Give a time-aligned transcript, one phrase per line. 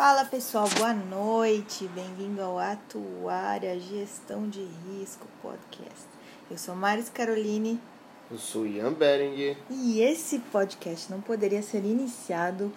[0.00, 6.06] Fala pessoal, boa noite, bem-vindo ao Atuária Gestão de Risco Podcast.
[6.48, 7.80] Eu sou Maris Caroline.
[8.30, 9.56] Eu sou Ian Beringer.
[9.68, 12.72] E esse podcast não poderia ser iniciado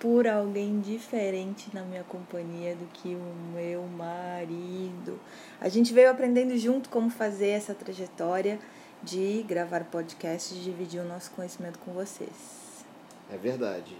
[0.00, 5.20] por alguém diferente na minha companhia do que o meu marido.
[5.60, 8.58] A gente veio aprendendo junto como fazer essa trajetória
[9.02, 12.86] de gravar podcast e dividir o nosso conhecimento com vocês.
[13.30, 13.94] É verdade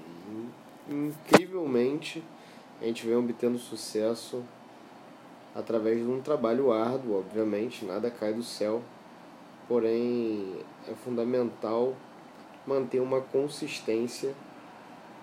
[0.93, 2.23] incrivelmente
[2.81, 4.43] a gente vem obtendo sucesso
[5.55, 8.83] através de um trabalho árduo, obviamente, nada cai do céu,
[9.69, 10.57] porém
[10.89, 11.95] é fundamental
[12.67, 14.35] manter uma consistência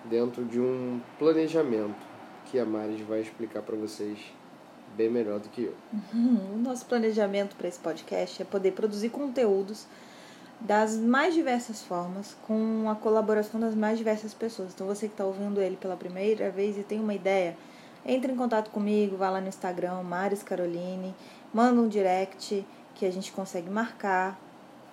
[0.06, 2.08] dentro de um planejamento
[2.46, 4.18] que a Maris vai explicar para vocês
[4.96, 5.76] bem melhor do que eu.
[6.54, 9.86] O nosso planejamento para esse podcast é poder produzir conteúdos
[10.60, 14.72] das mais diversas formas, com a colaboração das mais diversas pessoas.
[14.74, 17.56] Então, você que está ouvindo ele pela primeira vez e tem uma ideia,
[18.06, 21.16] entre em contato comigo, vá lá no Instagram, Maris Caroline,
[21.54, 24.38] manda um direct que a gente consegue marcar,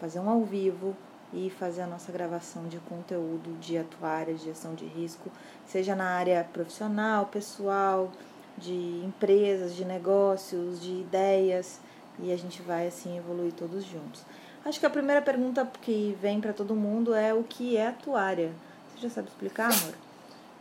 [0.01, 0.97] fazer um ao vivo
[1.33, 5.31] e fazer a nossa gravação de conteúdo de atuária, de gestão de risco,
[5.67, 8.13] seja na área profissional, pessoal,
[8.57, 11.81] de empresas, de negócios, de ideias,
[12.19, 14.25] e a gente vai assim evoluir todos juntos.
[14.67, 18.51] Acho que a primeira pergunta que vem para todo mundo é o que é atuária.
[18.91, 19.95] Você já sabe explicar, amor?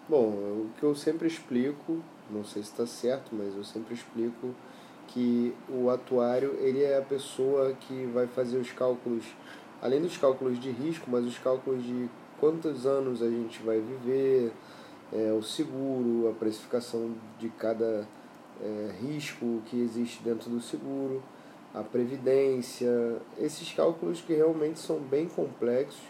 [0.07, 4.53] Bom, o que eu sempre explico, não sei se está certo, mas eu sempre explico
[5.07, 9.25] que o atuário ele é a pessoa que vai fazer os cálculos,
[9.81, 12.07] além dos cálculos de risco, mas os cálculos de
[12.39, 14.53] quantos anos a gente vai viver,
[15.11, 18.07] é, o seguro, a precificação de cada
[18.61, 21.23] é, risco que existe dentro do seguro
[21.75, 22.89] a previdência,
[23.37, 26.01] esses cálculos que realmente são bem complexos,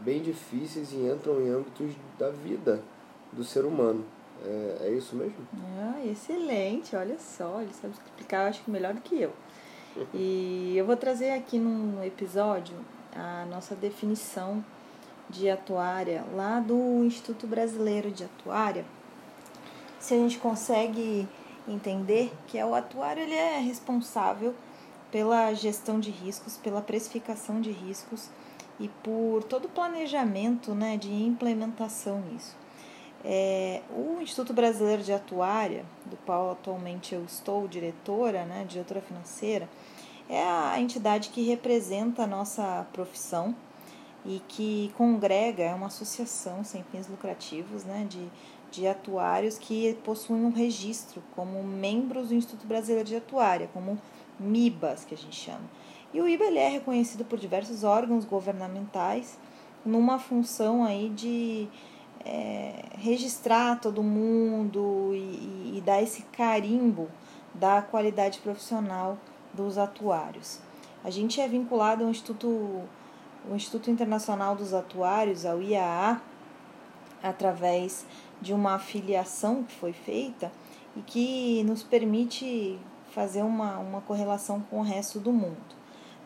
[0.00, 2.82] bem difíceis e entram em âmbitos da vida
[3.32, 4.04] do ser humano.
[4.44, 5.36] É, é isso mesmo?
[5.78, 9.32] Ah, excelente, olha só, ele sabe explicar, acho que melhor do que eu.
[10.12, 12.76] E eu vou trazer aqui num episódio
[13.14, 14.62] a nossa definição
[15.30, 18.84] de atuária lá do Instituto Brasileiro de Atuária.
[19.98, 21.26] Se a gente consegue
[21.66, 24.54] entender que é o atuário ele é responsável
[25.10, 28.30] pela gestão de riscos, pela precificação de riscos
[28.78, 32.56] e por todo o planejamento né, de implementação nisso.
[33.24, 39.68] É, o Instituto Brasileiro de Atuária, do qual atualmente eu estou diretora, né, diretora financeira,
[40.28, 43.54] é a entidade que representa a nossa profissão
[44.24, 48.28] e que congrega, é uma associação sem fins lucrativos né, de,
[48.70, 53.98] de atuários que possuem um registro como membros do Instituto Brasileiro de Atuária, como
[54.38, 55.64] MIBAs, que a gente chama.
[56.12, 59.38] E o IBA ele é reconhecido por diversos órgãos governamentais
[59.84, 61.68] numa função aí de
[62.24, 67.08] é, registrar todo mundo e, e dar esse carimbo
[67.54, 69.18] da qualidade profissional
[69.54, 70.60] dos atuários.
[71.04, 72.82] A gente é vinculado ao Instituto,
[73.48, 76.20] ao Instituto Internacional dos Atuários, ao IAA,
[77.22, 78.04] através
[78.40, 80.52] de uma afiliação que foi feita
[80.96, 82.78] e que nos permite
[83.10, 85.76] fazer uma, uma correlação com o resto do mundo.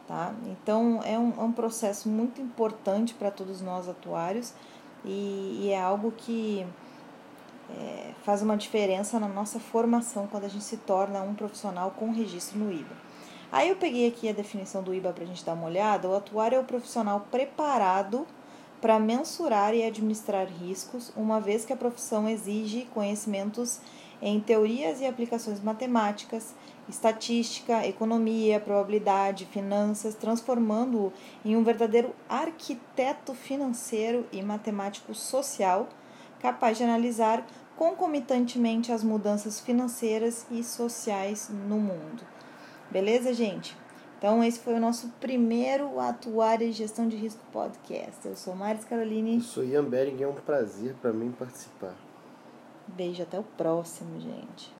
[0.07, 0.35] Tá?
[0.47, 4.53] Então, é um, é um processo muito importante para todos nós atuários
[5.05, 6.67] e, e é algo que
[7.71, 12.11] é, faz uma diferença na nossa formação quando a gente se torna um profissional com
[12.11, 12.97] registro no IBA.
[13.53, 16.09] Aí eu peguei aqui a definição do IBA para a gente dar uma olhada.
[16.09, 18.27] O atuário é o profissional preparado
[18.81, 23.81] para mensurar e administrar riscos, uma vez que a profissão exige conhecimentos
[24.23, 26.55] em teorias e aplicações matemáticas,
[26.89, 31.13] estatística, economia, probabilidade, finanças, transformando-o
[31.45, 35.89] em um verdadeiro arquiteto financeiro e matemático social,
[36.41, 42.23] capaz de analisar concomitantemente as mudanças financeiras e sociais no mundo.
[42.91, 43.77] Beleza, gente?
[44.19, 48.27] Então, esse foi o nosso primeiro Atuar em Gestão de Risco Podcast.
[48.27, 49.37] Eu sou Maris Caroline.
[49.37, 51.95] Eu sou Ian Bering e é um prazer para mim participar.
[52.89, 54.69] Beijo, até o próximo, gente.